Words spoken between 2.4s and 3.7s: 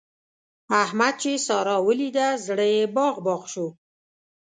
زړه يې باغ باغ شو.